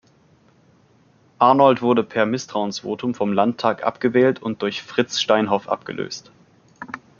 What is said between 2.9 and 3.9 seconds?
vom Landtag